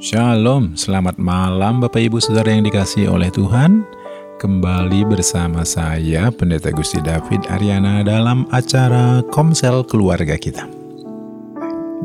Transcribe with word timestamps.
Shalom, 0.00 0.80
selamat 0.80 1.20
malam 1.20 1.84
Bapak 1.84 2.00
Ibu 2.00 2.24
Saudara 2.24 2.48
yang 2.48 2.64
dikasih 2.64 3.12
oleh 3.12 3.28
Tuhan. 3.28 3.84
Kembali 4.40 5.04
bersama 5.04 5.60
saya 5.60 6.32
Pendeta 6.32 6.72
Gusti 6.72 7.04
David 7.04 7.44
Ariana 7.52 8.00
dalam 8.00 8.48
acara 8.48 9.20
Komsel 9.28 9.84
Keluarga 9.84 10.40
Kita. 10.40 10.64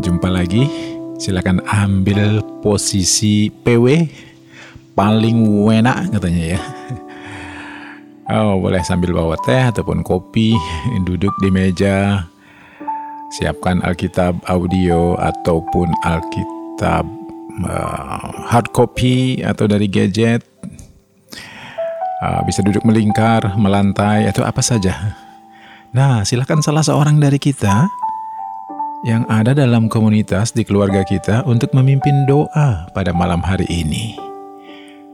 Jumpa 0.03 0.27
lagi, 0.27 0.67
silakan 1.15 1.63
ambil 1.71 2.43
posisi 2.59 3.47
PW 3.63 4.11
paling 4.91 5.63
enak 5.63 6.19
katanya 6.19 6.59
ya. 6.59 6.61
Oh 8.27 8.59
boleh 8.59 8.83
sambil 8.83 9.15
bawa 9.15 9.39
teh 9.47 9.71
ataupun 9.71 10.03
kopi, 10.03 10.51
duduk 11.07 11.31
di 11.39 11.47
meja. 11.47 12.27
Siapkan 13.39 13.79
Alkitab 13.87 14.35
audio 14.51 15.15
ataupun 15.15 15.87
Alkitab 16.03 17.24
uh, 17.65 18.45
hard 18.49 18.69
copy 18.75 19.41
atau 19.41 19.65
dari 19.69 19.85
gadget, 19.87 20.43
uh, 22.23 22.41
bisa 22.45 22.65
duduk 22.65 22.83
melingkar, 22.83 23.55
melantai, 23.55 24.27
atau 24.29 24.43
apa 24.45 24.61
saja. 24.63 25.15
Nah, 25.95 26.27
silahkan 26.27 26.59
salah 26.59 26.83
seorang 26.83 27.21
dari 27.23 27.39
kita 27.39 27.87
yang 29.05 29.23
ada 29.29 29.53
dalam 29.53 29.85
komunitas 29.87 30.51
di 30.51 30.65
keluarga 30.65 31.05
kita 31.05 31.45
untuk 31.45 31.71
memimpin 31.71 32.25
doa 32.25 32.89
pada 32.91 33.13
malam 33.13 33.39
hari 33.39 33.69
ini. 33.69 34.17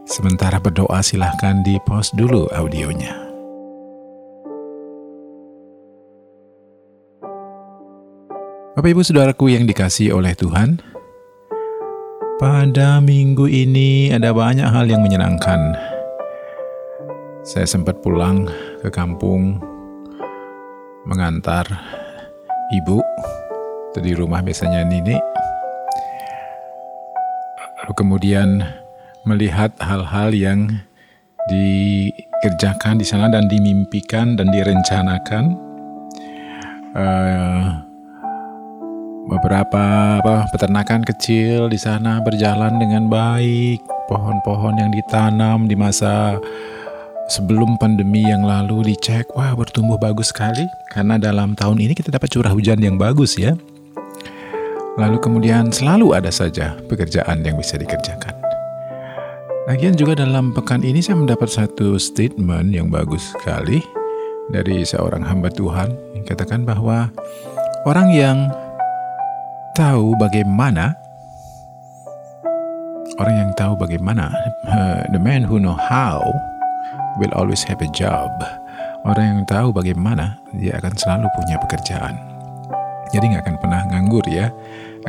Sementara 0.08 0.58
berdoa 0.58 1.04
silahkan 1.06 1.62
di 1.62 1.78
post 1.86 2.18
dulu 2.18 2.50
audionya. 2.56 3.14
Bapak 8.72 8.98
ibu 8.98 9.04
saudaraku 9.04 9.52
yang 9.52 9.68
dikasih 9.68 10.16
oleh 10.16 10.32
Tuhan, 10.34 10.80
pada 12.42 12.98
minggu 12.98 13.46
ini 13.46 14.10
ada 14.10 14.34
banyak 14.34 14.66
hal 14.66 14.90
yang 14.90 15.06
menyenangkan. 15.06 15.78
Saya 17.46 17.70
sempat 17.70 18.02
pulang 18.02 18.50
ke 18.82 18.90
kampung 18.90 19.62
mengantar 21.06 21.70
ibu 22.74 22.98
di 23.94 24.18
rumah 24.18 24.42
biasanya 24.42 24.82
Nini. 24.90 25.22
Lalu 27.78 27.94
kemudian 27.94 28.66
melihat 29.30 29.78
hal-hal 29.78 30.34
yang 30.34 30.66
dikerjakan 31.46 32.98
di 32.98 33.06
sana 33.06 33.30
dan 33.30 33.46
dimimpikan 33.54 34.34
dan 34.34 34.50
direncanakan. 34.50 35.46
Uh, 36.98 37.91
beberapa 39.32 40.20
apa, 40.20 40.52
peternakan 40.52 41.08
kecil 41.08 41.72
di 41.72 41.80
sana 41.80 42.20
berjalan 42.20 42.76
dengan 42.76 43.08
baik. 43.08 43.80
Pohon-pohon 44.12 44.76
yang 44.76 44.92
ditanam 44.92 45.72
di 45.72 45.76
masa 45.80 46.36
sebelum 47.32 47.80
pandemi 47.80 48.28
yang 48.28 48.44
lalu 48.44 48.92
dicek, 48.92 49.32
wah 49.32 49.56
bertumbuh 49.56 49.96
bagus 49.96 50.36
sekali. 50.36 50.68
Karena 50.92 51.16
dalam 51.16 51.56
tahun 51.56 51.80
ini 51.80 51.96
kita 51.96 52.12
dapat 52.12 52.28
curah 52.28 52.52
hujan 52.52 52.84
yang 52.84 53.00
bagus 53.00 53.40
ya. 53.40 53.56
Lalu 55.00 55.24
kemudian 55.24 55.72
selalu 55.72 56.12
ada 56.12 56.28
saja 56.28 56.76
pekerjaan 56.92 57.40
yang 57.48 57.56
bisa 57.56 57.80
dikerjakan. 57.80 58.36
Lagian 59.72 59.96
juga 59.96 60.20
dalam 60.20 60.52
pekan 60.52 60.84
ini 60.84 61.00
saya 61.00 61.16
mendapat 61.16 61.48
satu 61.48 61.96
statement 61.96 62.76
yang 62.76 62.92
bagus 62.92 63.32
sekali 63.32 63.80
dari 64.52 64.84
seorang 64.84 65.24
hamba 65.24 65.48
Tuhan 65.48 65.96
yang 66.12 66.28
katakan 66.28 66.68
bahwa 66.68 67.08
orang 67.88 68.12
yang 68.12 68.52
tahu 69.76 70.16
bagaimana? 70.20 70.96
Orang 73.20 73.36
yang 73.38 73.52
tahu 73.56 73.78
bagaimana? 73.78 74.32
Uh, 74.66 75.04
the 75.12 75.22
man 75.22 75.44
who 75.46 75.60
know 75.60 75.76
how 75.76 76.24
will 77.20 77.32
always 77.36 77.62
have 77.68 77.80
a 77.84 77.90
job. 77.92 78.32
Orang 79.08 79.26
yang 79.26 79.42
tahu 79.50 79.74
bagaimana 79.74 80.38
dia 80.56 80.78
akan 80.78 80.94
selalu 80.98 81.28
punya 81.36 81.56
pekerjaan. 81.60 82.16
Jadi 83.12 83.36
nggak 83.36 83.44
akan 83.48 83.58
pernah 83.60 83.82
nganggur 83.92 84.26
ya. 84.32 84.54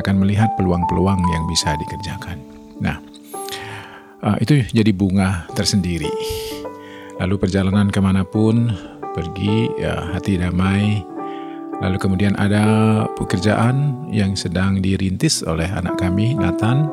Akan 0.01 0.17
melihat 0.17 0.49
peluang-peluang 0.57 1.21
yang 1.21 1.43
bisa 1.45 1.77
dikerjakan. 1.77 2.41
Nah 2.81 2.97
uh, 4.25 4.37
itu 4.41 4.65
jadi 4.73 4.89
bunga 4.89 5.45
tersendiri. 5.53 6.09
Lalu 7.21 7.35
perjalanan 7.37 7.93
ke 7.93 8.01
mana 8.01 8.25
pun 8.25 8.73
pergi 9.13 9.69
ya 9.77 10.17
hati 10.17 10.41
damai 10.41 11.12
Lalu 11.83 11.97
kemudian 11.99 12.31
ada 12.39 12.63
pekerjaan 13.19 14.07
yang 14.07 14.39
sedang 14.39 14.79
dirintis 14.79 15.43
oleh 15.43 15.67
anak 15.67 15.99
kami, 15.99 16.31
Nathan, 16.31 16.87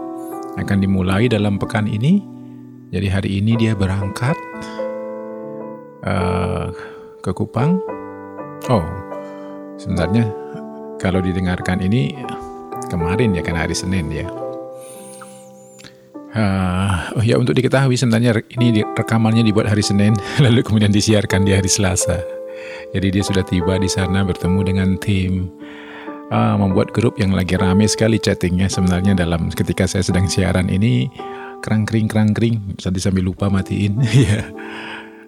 akan 0.58 0.78
dimulai 0.82 1.30
dalam 1.30 1.62
pekan 1.62 1.86
ini. 1.86 2.18
Jadi 2.90 3.06
hari 3.06 3.30
ini 3.38 3.54
dia 3.54 3.78
berangkat 3.78 4.34
uh, 6.02 6.74
ke 7.22 7.30
Kupang. 7.30 7.78
Oh, 8.66 8.82
sebenarnya 9.78 10.26
kalau 10.98 11.22
didengarkan 11.22 11.78
ini 11.86 12.10
kemarin 12.90 13.30
ya, 13.30 13.46
karena 13.46 13.70
hari 13.70 13.78
Senin 13.78 14.10
ya. 14.10 14.26
Uh, 16.30 17.18
oh 17.18 17.24
ya 17.26 17.38
untuk 17.38 17.58
diketahui 17.58 17.98
sebenarnya 17.98 18.38
ini 18.58 18.82
rekamannya 18.82 19.46
dibuat 19.46 19.70
hari 19.70 19.86
Senin, 19.86 20.18
lalu 20.44 20.66
kemudian 20.66 20.90
disiarkan 20.90 21.46
di 21.46 21.54
hari 21.54 21.70
Selasa. 21.70 22.39
Jadi 22.90 23.06
dia 23.14 23.22
sudah 23.22 23.44
tiba 23.46 23.78
di 23.78 23.86
sana 23.86 24.26
bertemu 24.26 24.60
dengan 24.66 24.88
tim 24.98 25.46
uh, 26.30 26.54
membuat 26.56 26.94
grup 26.94 27.18
yang 27.18 27.34
lagi 27.34 27.58
rame 27.58 27.86
sekali 27.86 28.18
chattingnya 28.18 28.70
sebenarnya 28.70 29.18
dalam 29.18 29.50
ketika 29.50 29.86
saya 29.86 30.06
sedang 30.06 30.30
siaran 30.30 30.70
ini 30.70 31.10
kerang 31.60 31.84
kering 31.84 32.08
kerang 32.08 32.30
kering 32.32 32.78
tadi 32.80 32.98
sambil 33.02 33.26
lupa 33.26 33.50
matiin 33.50 34.00
ya. 34.26 34.42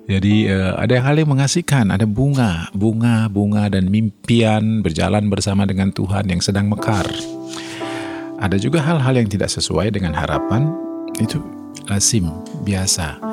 Jadi 0.02 0.50
uh, 0.50 0.74
ada 0.82 0.98
hal 0.98 1.14
yang 1.14 1.30
mengasihkan, 1.30 1.94
ada 1.94 2.02
bunga, 2.02 2.66
bunga, 2.74 3.30
bunga 3.30 3.70
dan 3.70 3.86
mimpian 3.86 4.82
berjalan 4.82 5.30
bersama 5.30 5.62
dengan 5.62 5.94
Tuhan 5.94 6.26
yang 6.26 6.42
sedang 6.42 6.66
mekar. 6.66 7.06
Ada 8.42 8.58
juga 8.58 8.82
hal-hal 8.82 9.22
yang 9.22 9.30
tidak 9.30 9.54
sesuai 9.54 9.94
dengan 9.94 10.10
harapan, 10.18 10.74
itu 11.22 11.38
lazim, 11.86 12.26
biasa. 12.66 13.31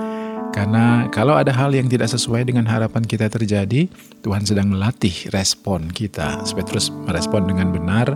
Karena 0.59 1.07
kalau 1.07 1.39
ada 1.39 1.55
hal 1.55 1.71
yang 1.71 1.87
tidak 1.87 2.11
sesuai 2.11 2.43
dengan 2.43 2.67
harapan 2.67 2.99
kita 3.07 3.31
terjadi, 3.31 3.87
Tuhan 4.19 4.43
sedang 4.43 4.67
melatih 4.67 5.31
respon 5.31 5.87
kita 5.87 6.43
supaya 6.43 6.67
terus 6.67 6.91
merespon 6.91 7.47
dengan 7.47 7.71
benar 7.71 8.11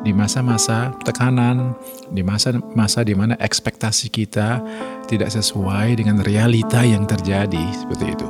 di 0.00 0.16
masa-masa 0.16 0.96
tekanan, 1.04 1.76
di 2.08 2.24
masa-masa 2.24 3.04
di 3.04 3.12
mana 3.12 3.36
ekspektasi 3.36 4.08
kita 4.08 4.64
tidak 5.04 5.36
sesuai 5.36 6.00
dengan 6.00 6.24
realita 6.24 6.80
yang 6.80 7.04
terjadi 7.04 7.60
seperti 7.76 8.16
itu. 8.16 8.28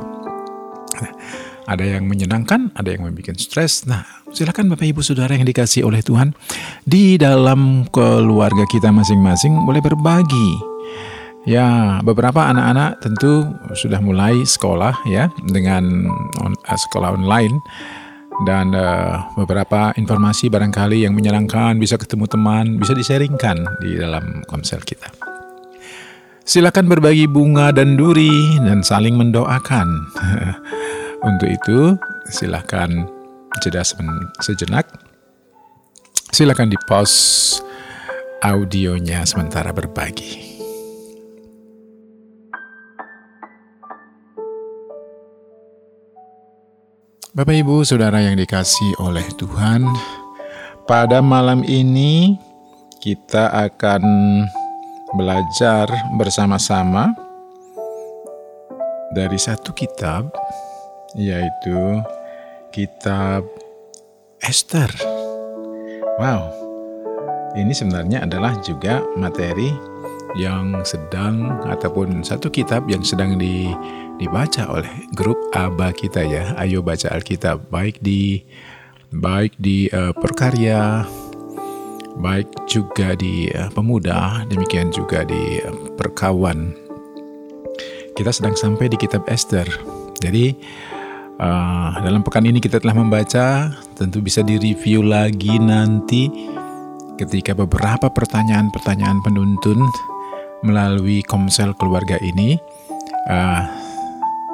Ada 1.71 1.87
yang 1.87 2.11
menyenangkan, 2.11 2.75
ada 2.75 2.91
yang 2.91 3.07
membuat 3.07 3.39
stres. 3.39 3.87
Nah, 3.87 4.03
silakan 4.35 4.75
Bapak 4.75 4.91
Ibu 4.91 5.07
Saudara 5.07 5.39
yang 5.39 5.47
dikasih 5.47 5.87
oleh 5.87 6.03
Tuhan 6.03 6.35
di 6.83 7.15
dalam 7.15 7.87
keluarga 7.95 8.67
kita 8.67 8.91
masing-masing 8.91 9.55
boleh 9.63 9.79
berbagi 9.79 10.72
Ya, 11.43 11.99
beberapa 12.07 12.47
anak-anak 12.55 13.03
tentu 13.03 13.51
sudah 13.75 13.99
mulai 13.99 14.47
sekolah 14.47 14.95
ya 15.11 15.27
dengan 15.51 16.07
on, 16.39 16.55
uh, 16.55 16.79
sekolah 16.87 17.19
online 17.19 17.59
dan 18.47 18.71
uh, 18.71 19.27
beberapa 19.35 19.91
informasi 19.99 20.47
barangkali 20.47 21.03
yang 21.03 21.19
menyenangkan 21.19 21.83
bisa 21.83 21.99
ketemu 21.99 22.31
teman, 22.31 22.79
bisa 22.79 22.95
disaringkan 22.95 23.59
di 23.83 23.99
dalam 23.99 24.47
komsel 24.47 24.87
kita. 24.87 25.11
Silakan 26.47 26.87
berbagi 26.87 27.27
bunga 27.27 27.75
dan 27.75 27.99
duri 27.99 28.63
dan 28.63 28.87
saling 28.87 29.19
mendoakan. 29.19 29.89
Untuk 31.29 31.51
itu, 31.51 31.99
silakan 32.31 33.11
jeda 33.67 33.83
sejenak. 34.43 34.87
Silakan 36.31 36.71
di 36.71 36.79
pause 36.87 37.59
audionya 38.43 39.23
sementara 39.27 39.71
berbagi. 39.71 40.52
Bapak 47.33 47.65
Ibu 47.65 47.81
Saudara 47.81 48.21
yang 48.21 48.37
dikasih 48.37 49.01
oleh 49.01 49.25
Tuhan, 49.41 49.89
pada 50.85 51.25
malam 51.25 51.65
ini 51.65 52.37
kita 53.01 53.49
akan 53.49 54.05
belajar 55.17 55.89
bersama-sama 56.21 57.17
dari 59.17 59.41
satu 59.41 59.73
kitab 59.73 60.29
yaitu 61.17 62.05
kitab 62.69 63.49
Esther. 64.45 64.93
Wow. 66.21 66.53
Ini 67.57 67.73
sebenarnya 67.73 68.29
adalah 68.29 68.61
juga 68.61 69.01
materi 69.17 69.73
yang 70.39 70.81
sedang 70.85 71.61
ataupun 71.69 72.25
satu 72.25 72.49
kitab 72.49 72.89
yang 72.89 73.05
sedang 73.05 73.37
di 73.37 73.69
dibaca 74.17 74.69
oleh 74.71 74.89
grup 75.13 75.37
ABA 75.53 75.93
kita 75.93 76.23
ya. 76.25 76.57
Ayo 76.57 76.81
baca 76.81 77.13
Alkitab 77.13 77.69
baik 77.69 78.01
di 78.01 78.41
baik 79.13 79.57
di 79.61 79.93
uh, 79.93 80.17
Perkarya 80.17 81.05
baik 82.17 82.69
juga 82.69 83.17
di 83.17 83.49
uh, 83.53 83.73
pemuda, 83.73 84.45
demikian 84.49 84.93
juga 84.93 85.25
di 85.25 85.61
uh, 85.65 85.93
perkawan. 85.97 86.77
Kita 88.13 88.29
sedang 88.29 88.53
sampai 88.53 88.93
di 88.93 89.01
kitab 89.01 89.25
Esther. 89.29 89.65
Jadi 90.21 90.53
uh, 91.41 91.91
dalam 92.05 92.21
pekan 92.21 92.45
ini 92.45 92.61
kita 92.61 92.79
telah 92.79 92.97
membaca, 92.97 93.73
tentu 93.97 94.21
bisa 94.21 94.45
direview 94.45 95.01
lagi 95.01 95.57
nanti 95.57 96.29
ketika 97.17 97.57
beberapa 97.57 98.13
pertanyaan-pertanyaan 98.13 99.21
penuntun 99.25 99.81
melalui 100.63 101.21
komsel 101.27 101.75
keluarga 101.77 102.17
ini 102.23 102.59
uh, 103.29 103.63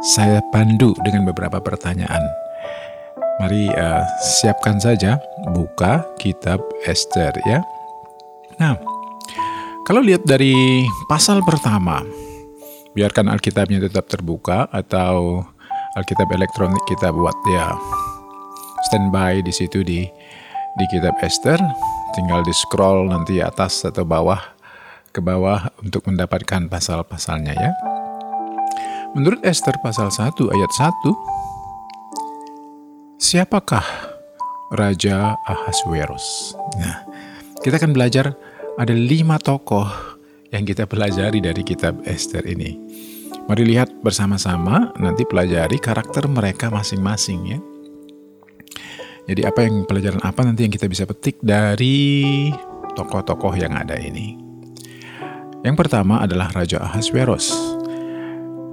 saya 0.01 0.41
pandu 0.51 0.97
dengan 1.05 1.29
beberapa 1.29 1.61
pertanyaan. 1.61 2.21
Mari 3.39 3.71
uh, 3.71 4.03
siapkan 4.43 4.83
saja 4.83 5.23
buka 5.55 6.03
kitab 6.19 6.59
Esther 6.89 7.31
ya. 7.47 7.63
Nah, 8.59 8.75
kalau 9.87 10.03
lihat 10.03 10.27
dari 10.27 10.83
pasal 11.07 11.41
pertama, 11.47 12.03
biarkan 12.99 13.31
Alkitabnya 13.31 13.79
tetap 13.79 14.11
terbuka 14.11 14.67
atau 14.75 15.47
Alkitab 15.95 16.27
elektronik 16.35 16.83
kita 16.91 17.15
buat 17.15 17.37
ya 17.55 17.79
standby 18.91 19.39
di 19.43 19.55
situ 19.55 19.87
di 19.87 20.03
di 20.79 20.85
kitab 20.91 21.15
Esther, 21.23 21.59
tinggal 22.15 22.43
di 22.43 22.55
scroll 22.55 23.11
nanti 23.11 23.39
atas 23.39 23.87
atau 23.87 24.03
bawah 24.03 24.58
ke 25.19 25.23
bawah 25.23 25.75
untuk 25.83 26.07
mendapatkan 26.07 26.71
pasal-pasalnya 26.71 27.59
ya. 27.59 27.75
Menurut 29.19 29.43
Esther 29.43 29.75
pasal 29.83 30.15
1 30.15 30.55
ayat 30.55 30.71
1, 30.79 33.19
siapakah 33.19 33.83
Raja 34.71 35.35
Ahasveros? 35.43 36.55
Nah, 36.79 37.03
kita 37.59 37.83
akan 37.83 37.99
belajar 37.99 38.39
ada 38.79 38.95
lima 38.95 39.43
tokoh 39.43 39.91
yang 40.55 40.63
kita 40.63 40.87
pelajari 40.87 41.43
dari 41.43 41.67
kitab 41.67 41.99
Esther 42.07 42.47
ini. 42.47 42.79
Mari 43.51 43.65
lihat 43.65 43.91
bersama-sama, 44.05 44.93
nanti 45.03 45.27
pelajari 45.27 45.83
karakter 45.83 46.31
mereka 46.31 46.71
masing-masing 46.71 47.59
ya. 47.59 47.61
Jadi 49.29 49.45
apa 49.45 49.61
yang 49.67 49.85
pelajaran 49.85 50.23
apa 50.25 50.41
nanti 50.47 50.65
yang 50.65 50.73
kita 50.73 50.89
bisa 50.89 51.05
petik 51.05 51.37
dari 51.43 52.49
tokoh-tokoh 52.97 53.53
yang 53.57 53.77
ada 53.77 53.99
ini. 54.01 54.48
Yang 55.67 55.77
pertama 55.87 56.23
adalah 56.23 56.55
Raja 56.55 56.79
Ahasveros. 56.79 57.51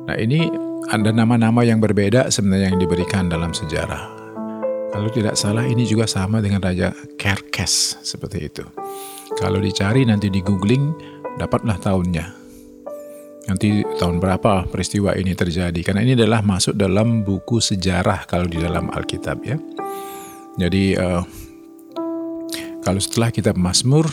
Nah 0.06 0.18
ini 0.22 0.46
ada 0.94 1.10
nama-nama 1.10 1.66
yang 1.66 1.82
berbeda 1.82 2.30
sebenarnya 2.30 2.74
yang 2.74 2.78
diberikan 2.78 3.26
dalam 3.26 3.50
sejarah. 3.50 4.14
Kalau 4.94 5.10
tidak 5.12 5.36
salah 5.36 5.66
ini 5.66 5.84
juga 5.84 6.06
sama 6.06 6.40
dengan 6.40 6.62
Raja 6.62 6.94
Kerkes 7.18 8.00
seperti 8.06 8.48
itu. 8.48 8.64
Kalau 9.36 9.58
dicari 9.60 10.06
nanti 10.06 10.30
di 10.30 10.40
googling 10.40 10.94
dapatlah 11.42 11.76
tahunnya. 11.82 12.26
Nanti 13.46 13.86
tahun 14.02 14.18
berapa 14.18 14.70
peristiwa 14.70 15.14
ini 15.18 15.38
terjadi 15.38 15.78
karena 15.86 16.02
ini 16.02 16.18
adalah 16.18 16.42
masuk 16.42 16.74
dalam 16.74 17.22
buku 17.22 17.62
sejarah 17.62 18.26
kalau 18.26 18.46
di 18.50 18.58
dalam 18.62 18.90
Alkitab 18.90 19.38
ya. 19.46 19.58
Jadi 20.56 20.96
uh, 20.96 21.22
kalau 22.82 23.02
setelah 23.02 23.30
kitab 23.34 23.58
Mazmur 23.58 24.08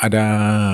ada 0.00 0.24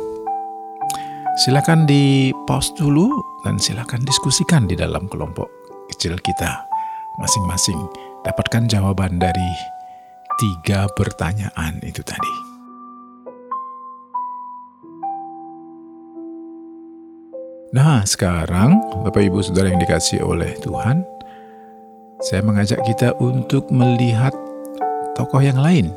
Silakan 1.43 1.91
di 1.91 2.31
pause 2.47 2.71
dulu 2.79 3.11
dan 3.43 3.59
silakan 3.59 4.07
diskusikan 4.07 4.71
di 4.71 4.79
dalam 4.79 5.11
kelompok 5.11 5.51
kecil 5.91 6.15
kita 6.23 6.71
masing-masing. 7.19 7.83
Dapatkan 8.23 8.71
jawaban 8.71 9.19
dari 9.19 9.51
tiga 10.39 10.87
pertanyaan 10.95 11.83
itu 11.83 12.07
tadi. 12.07 12.50
Nah, 17.71 18.03
sekarang 18.03 18.83
Bapak 19.07 19.31
Ibu 19.31 19.47
Saudara 19.47 19.71
yang 19.71 19.79
dikasih 19.79 20.27
oleh 20.27 20.59
Tuhan, 20.59 21.07
saya 22.19 22.43
mengajak 22.43 22.83
kita 22.83 23.15
untuk 23.23 23.71
melihat 23.71 24.35
tokoh 25.15 25.39
yang 25.39 25.55
lain, 25.55 25.95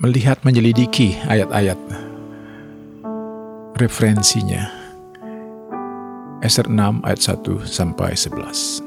melihat 0.04 0.44
menyelidiki 0.44 1.16
ayat-ayat 1.25 1.80
referensinya. 3.80 4.79
Esther 6.40 6.68
6 6.68 7.04
ayat 7.04 7.20
1 7.20 7.68
sampai 7.68 8.16
11. 8.16 8.80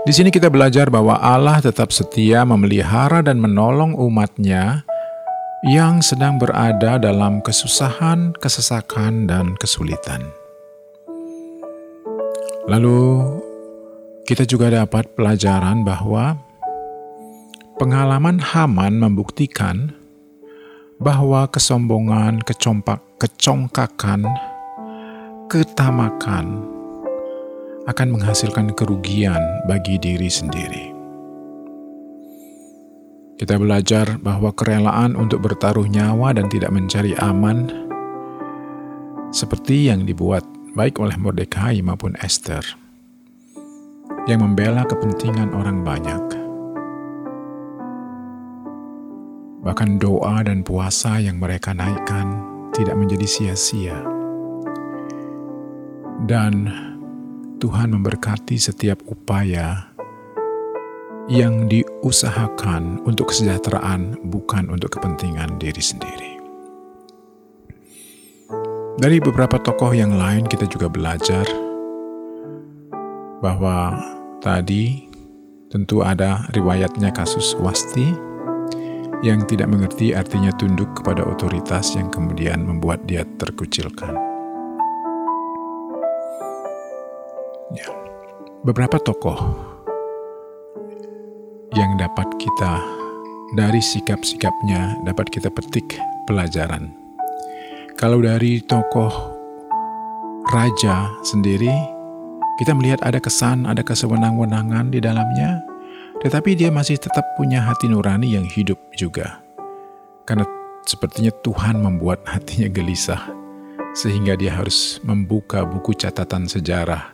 Di 0.00 0.16
sini 0.16 0.32
kita 0.32 0.48
belajar 0.48 0.88
bahwa 0.88 1.20
Allah 1.20 1.60
tetap 1.60 1.92
setia 1.92 2.48
memelihara 2.48 3.20
dan 3.20 3.36
menolong 3.36 3.92
umatnya 3.92 4.88
yang 5.60 6.00
sedang 6.00 6.40
berada 6.40 6.96
dalam 6.96 7.44
kesusahan, 7.44 8.32
kesesakan, 8.40 9.28
dan 9.28 9.52
kesulitan. 9.60 10.32
Lalu 12.64 13.36
kita 14.24 14.48
juga 14.48 14.72
dapat 14.72 15.12
pelajaran 15.12 15.84
bahwa 15.84 16.40
pengalaman 17.76 18.40
Haman 18.40 18.96
membuktikan 18.96 19.92
bahwa 20.96 21.44
kesombongan, 21.52 22.40
kecompak, 22.40 23.04
kecongkakan, 23.20 24.24
ketamakan, 25.52 26.64
akan 27.84 28.08
menghasilkan 28.12 28.72
kerugian 28.72 29.40
bagi 29.68 30.00
diri 30.00 30.28
sendiri. 30.32 30.99
Kita 33.40 33.56
belajar 33.56 34.20
bahwa 34.20 34.52
kerelaan 34.52 35.16
untuk 35.16 35.40
bertaruh 35.40 35.88
nyawa 35.88 36.36
dan 36.36 36.52
tidak 36.52 36.68
mencari 36.76 37.16
aman, 37.16 37.72
seperti 39.32 39.88
yang 39.88 40.04
dibuat 40.04 40.44
baik 40.76 41.00
oleh 41.00 41.16
Mordekai 41.16 41.80
maupun 41.80 42.20
Esther, 42.20 42.60
yang 44.28 44.44
membela 44.44 44.84
kepentingan 44.84 45.56
orang 45.56 45.80
banyak. 45.80 46.20
Bahkan 49.64 49.96
doa 49.96 50.44
dan 50.44 50.60
puasa 50.60 51.16
yang 51.16 51.40
mereka 51.40 51.72
naikkan 51.72 52.44
tidak 52.76 52.92
menjadi 53.00 53.24
sia-sia. 53.24 53.96
Dan 56.28 56.68
Tuhan 57.56 57.96
memberkati 57.96 58.60
setiap 58.60 59.00
upaya 59.08 59.89
yang 61.30 61.70
diusahakan 61.70 63.06
untuk 63.06 63.30
kesejahteraan, 63.30 64.18
bukan 64.26 64.66
untuk 64.66 64.98
kepentingan 64.98 65.62
diri 65.62 65.78
sendiri. 65.78 66.42
Dari 68.98 69.22
beberapa 69.22 69.62
tokoh 69.62 69.94
yang 69.94 70.18
lain, 70.18 70.50
kita 70.50 70.66
juga 70.66 70.90
belajar 70.90 71.46
bahwa 73.38 73.94
tadi 74.42 75.06
tentu 75.70 76.02
ada 76.02 76.50
riwayatnya 76.50 77.14
kasus 77.14 77.54
Wasti 77.62 78.10
yang 79.22 79.46
tidak 79.46 79.70
mengerti 79.70 80.10
artinya 80.10 80.50
tunduk 80.58 80.98
kepada 80.98 81.22
otoritas 81.22 81.94
yang 81.94 82.10
kemudian 82.10 82.66
membuat 82.66 83.06
dia 83.06 83.22
terkucilkan. 83.38 84.18
Ya. 87.70 87.86
Beberapa 88.66 88.98
tokoh 88.98 89.69
yang 91.74 91.94
dapat 91.94 92.26
kita 92.42 92.82
dari 93.54 93.78
sikap-sikapnya 93.78 95.02
dapat 95.06 95.30
kita 95.30 95.50
petik 95.50 95.98
pelajaran. 96.26 96.90
Kalau 97.94 98.18
dari 98.22 98.62
tokoh 98.64 99.10
raja 100.50 101.10
sendiri, 101.22 101.74
kita 102.58 102.74
melihat 102.74 103.02
ada 103.06 103.22
kesan, 103.22 103.68
ada 103.68 103.84
kesewenang-wenangan 103.86 104.90
di 104.90 104.98
dalamnya, 104.98 105.62
tetapi 106.24 106.58
dia 106.58 106.72
masih 106.74 106.98
tetap 106.98 107.24
punya 107.38 107.62
hati 107.62 107.86
nurani 107.86 108.34
yang 108.34 108.46
hidup 108.46 108.78
juga. 108.96 109.38
Karena 110.26 110.46
sepertinya 110.86 111.30
Tuhan 111.44 111.82
membuat 111.82 112.24
hatinya 112.26 112.66
gelisah, 112.66 113.30
sehingga 113.94 114.34
dia 114.34 114.58
harus 114.58 114.98
membuka 115.06 115.62
buku 115.62 115.94
catatan 115.94 116.50
sejarah 116.50 117.12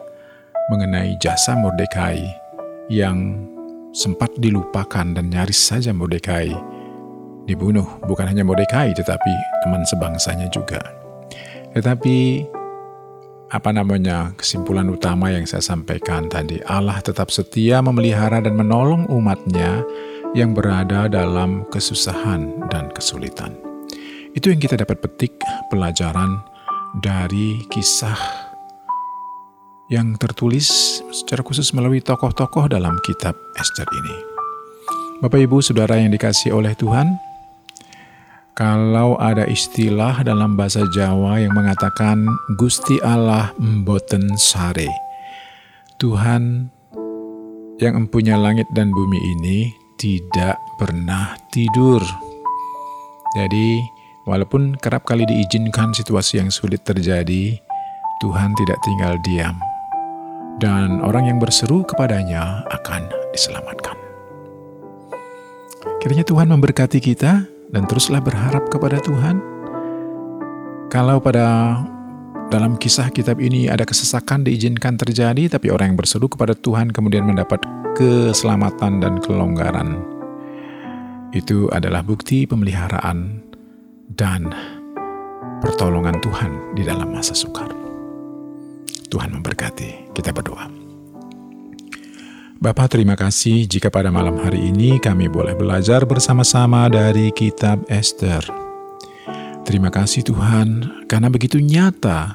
mengenai 0.71 1.19
jasa 1.19 1.55
Mordekai 1.59 2.27
yang 2.91 3.51
sempat 3.97 4.29
dilupakan 4.37 5.09
dan 5.17 5.33
nyaris 5.33 5.57
saja 5.57 5.97
Mordekai 5.97 6.53
dibunuh. 7.49 7.89
Bukan 8.05 8.29
hanya 8.29 8.45
Mordekai 8.45 8.93
tetapi 8.93 9.33
teman 9.65 9.89
sebangsanya 9.89 10.53
juga. 10.53 10.85
Tetapi 11.73 12.45
apa 13.49 13.71
namanya 13.73 14.37
kesimpulan 14.37 14.93
utama 14.93 15.33
yang 15.33 15.49
saya 15.49 15.65
sampaikan 15.65 16.29
tadi 16.29 16.61
Allah 16.67 17.01
tetap 17.01 17.33
setia 17.33 17.81
memelihara 17.81 18.45
dan 18.45 18.59
menolong 18.59 19.09
umatnya 19.09 19.81
yang 20.37 20.53
berada 20.53 21.09
dalam 21.09 21.65
kesusahan 21.73 22.69
dan 22.69 22.93
kesulitan. 22.93 23.57
Itu 24.37 24.53
yang 24.53 24.61
kita 24.61 24.77
dapat 24.77 25.01
petik 25.01 25.41
pelajaran 25.73 26.45
dari 27.01 27.65
kisah 27.73 28.46
yang 29.87 30.19
tertulis 30.19 30.99
secara 31.15 31.47
khusus 31.47 31.71
melalui 31.71 32.03
tokoh-tokoh 32.03 32.67
dalam 32.67 32.99
kitab 33.07 33.39
Esther 33.55 33.87
ini. 33.95 34.17
Bapak 35.23 35.47
Ibu 35.47 35.63
Saudara 35.63 35.97
yang 35.97 36.11
dikasih 36.11 36.53
oleh 36.53 36.75
Tuhan, 36.75 37.07
kalau 38.59 39.15
ada 39.23 39.47
istilah 39.47 40.27
dalam 40.27 40.59
bahasa 40.59 40.83
Jawa 40.91 41.39
yang 41.39 41.55
mengatakan 41.55 42.27
Gusti 42.59 42.99
Allah 43.01 43.55
mboten 43.63 44.35
sare. 44.37 44.91
Tuhan 45.97 46.69
yang 47.81 47.95
empunya 47.97 48.37
langit 48.37 48.67
dan 48.75 48.91
bumi 48.91 49.21
ini 49.39 49.59
tidak 49.97 50.61
pernah 50.77 51.39
tidur. 51.55 52.03
Jadi, 53.37 53.81
walaupun 54.29 54.77
kerap 54.81 55.09
kali 55.09 55.25
diizinkan 55.25 55.93
situasi 55.97 56.41
yang 56.41 56.53
sulit 56.53 56.85
terjadi, 56.85 57.57
Tuhan 58.21 58.53
tidak 58.57 58.81
tinggal 58.85 59.17
diam 59.25 59.57
dan 60.57 61.05
orang 61.05 61.29
yang 61.29 61.39
berseru 61.39 61.85
kepadanya 61.85 62.65
akan 62.73 63.09
diselamatkan. 63.37 63.97
Kiranya 66.01 66.25
Tuhan 66.25 66.49
memberkati 66.49 67.03
kita 67.03 67.45
dan 67.71 67.83
teruslah 67.85 68.23
berharap 68.23 68.71
kepada 68.73 69.03
Tuhan. 69.03 69.43
Kalau 70.87 71.19
pada 71.19 71.77
dalam 72.47 72.79
kisah 72.79 73.11
kitab 73.11 73.43
ini 73.43 73.67
ada 73.67 73.83
kesesakan 73.83 74.47
diizinkan 74.47 74.95
terjadi, 74.95 75.51
tapi 75.51 75.69
orang 75.69 75.93
yang 75.93 75.99
berseru 75.99 76.31
kepada 76.31 76.55
Tuhan 76.55 76.95
kemudian 76.95 77.27
mendapat 77.27 77.61
keselamatan 77.99 79.03
dan 79.03 79.19
kelonggaran. 79.19 79.99
Itu 81.35 81.69
adalah 81.75 82.07
bukti 82.07 82.47
pemeliharaan 82.47 83.43
dan 84.15 84.55
pertolongan 85.59 86.23
Tuhan 86.23 86.79
di 86.79 86.87
dalam 86.87 87.11
masa 87.11 87.35
sukar. 87.35 87.86
Tuhan 89.09 89.33
memberkati. 89.33 90.13
Kita 90.13 90.31
berdoa. 90.35 90.69
Bapak 92.57 92.97
terima 92.97 93.15
kasih 93.15 93.69
jika 93.69 93.93
pada 93.93 94.09
malam 94.09 94.41
hari 94.41 94.73
ini 94.73 94.97
kami 94.97 95.29
boleh 95.29 95.53
belajar 95.53 96.09
bersama-sama 96.09 96.89
dari 96.89 97.29
kitab 97.31 97.85
Esther. 97.93 98.43
Terima 99.67 99.93
kasih 99.93 100.25
Tuhan 100.25 101.05
karena 101.05 101.29
begitu 101.29 101.61
nyata 101.61 102.33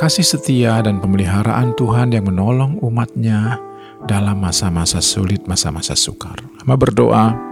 kasih 0.00 0.24
setia 0.24 0.80
dan 0.80 0.98
pemeliharaan 0.98 1.76
Tuhan 1.76 2.16
yang 2.16 2.24
menolong 2.24 2.80
umatnya 2.80 3.60
dalam 4.08 4.40
masa-masa 4.40 4.98
sulit, 5.04 5.44
masa-masa 5.44 5.92
sukar. 5.92 6.40
Hamba 6.64 6.76
berdoa 6.80 7.49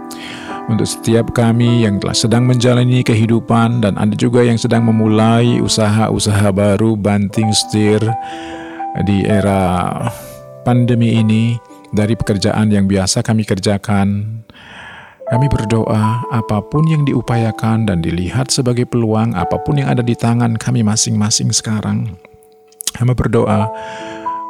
untuk 0.67 0.83
setiap 0.83 1.31
kami 1.31 1.87
yang 1.87 2.01
telah 2.01 2.17
sedang 2.17 2.43
menjalani 2.43 3.05
kehidupan 3.05 3.85
dan 3.85 3.95
ada 3.95 4.11
juga 4.17 4.43
yang 4.43 4.59
sedang 4.59 4.83
memulai 4.83 5.63
usaha-usaha 5.63 6.51
baru 6.51 6.99
banting 6.99 7.53
setir 7.55 8.03
di 9.07 9.23
era 9.23 9.87
pandemi 10.67 11.21
ini 11.21 11.55
dari 11.95 12.13
pekerjaan 12.17 12.69
yang 12.73 12.85
biasa 12.89 13.23
kami 13.23 13.47
kerjakan. 13.47 14.41
Kami 15.29 15.45
berdoa 15.45 16.25
apa 16.33 16.57
pun 16.73 16.89
yang 16.89 17.05
diupayakan 17.05 17.85
dan 17.85 18.01
dilihat 18.01 18.49
sebagai 18.49 18.89
peluang, 18.89 19.37
apa 19.37 19.61
pun 19.61 19.77
yang 19.77 19.93
ada 19.93 20.01
di 20.01 20.17
tangan 20.17 20.57
kami 20.57 20.81
masing-masing 20.81 21.53
sekarang. 21.53 22.17
Kami 22.97 23.13
berdoa 23.13 23.69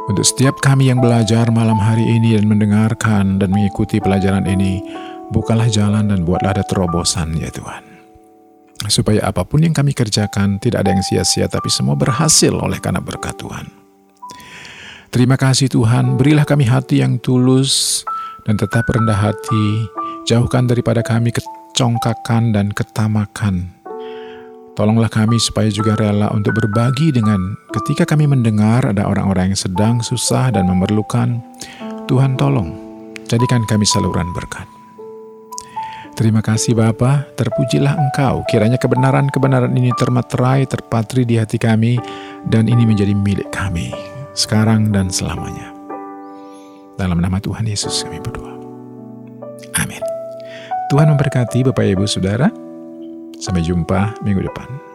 untuk 0.08 0.24
setiap 0.24 0.64
kami 0.64 0.88
yang 0.88 1.04
belajar 1.04 1.52
malam 1.52 1.76
hari 1.76 2.08
ini 2.08 2.40
dan 2.40 2.48
mendengarkan 2.48 3.44
dan 3.44 3.52
mengikuti 3.52 4.00
pelajaran 4.00 4.48
ini. 4.48 4.80
Bukalah 5.30 5.70
jalan 5.70 6.10
dan 6.10 6.26
buatlah 6.26 6.58
ada 6.58 6.64
terobosan 6.66 7.38
ya 7.38 7.54
Tuhan. 7.54 7.86
supaya 8.88 9.28
apa 9.28 9.44
pun 9.44 9.60
yang 9.60 9.76
kami 9.76 9.92
kerjakan 9.92 10.56
tidak 10.56 10.88
ada 10.88 10.96
yang 10.96 11.04
sia-sia 11.04 11.52
tapi 11.52 11.68
semua 11.68 12.00
berhasil 12.00 12.56
oleh 12.56 12.80
karena 12.80 13.04
berkat 13.04 13.36
Tuhan. 13.36 13.68
Terima 15.12 15.36
kasih 15.36 15.68
Tuhan, 15.68 16.16
berilah 16.16 16.48
kami 16.48 16.64
hati 16.64 17.04
yang 17.04 17.20
tulus 17.20 18.08
dan 18.48 18.56
tetap 18.56 18.88
rendah 18.88 19.20
hati, 19.20 19.68
jauhkan 20.24 20.64
daripada 20.64 21.04
kami 21.04 21.36
kecongkakan 21.36 22.56
dan 22.56 22.72
ketamakan. 22.72 23.74
Tolonglah 24.80 25.12
kami 25.12 25.44
supaya 25.44 25.68
juga 25.68 26.00
rela 26.00 26.32
untuk 26.32 26.56
berbagi 26.56 27.12
dengan 27.12 27.58
ketika 27.76 28.08
kami 28.08 28.32
mendengar 28.32 28.88
ada 28.88 29.12
orang-orang 29.12 29.52
yang 29.52 29.60
sedang 29.60 30.00
susah 30.00 30.56
dan 30.56 30.72
memerlukan. 30.72 31.44
Tuhan 32.08 32.40
tolong, 32.40 32.72
jadikan 33.28 33.68
kami 33.68 33.84
saluran 33.84 34.32
berkat. 34.32 34.79
Terima 36.20 36.44
kasih 36.44 36.76
Bapa, 36.76 37.32
terpujilah 37.40 37.96
Engkau. 37.96 38.44
Kiranya 38.52 38.76
kebenaran-kebenaran 38.76 39.72
ini 39.72 39.96
termaterai, 39.96 40.68
terpatri 40.68 41.24
di 41.24 41.40
hati 41.40 41.56
kami, 41.56 41.96
dan 42.44 42.68
ini 42.68 42.84
menjadi 42.84 43.16
milik 43.16 43.48
kami, 43.56 43.96
sekarang 44.36 44.92
dan 44.92 45.08
selamanya. 45.08 45.72
Dalam 47.00 47.24
nama 47.24 47.40
Tuhan 47.40 47.64
Yesus 47.64 48.04
kami 48.04 48.20
berdoa. 48.20 48.52
Amin. 49.80 50.04
Tuhan 50.92 51.08
memberkati 51.08 51.64
Bapak 51.72 51.88
Ibu 51.88 52.04
Saudara. 52.04 52.52
Sampai 53.40 53.64
jumpa 53.64 54.20
minggu 54.20 54.44
depan. 54.44 54.89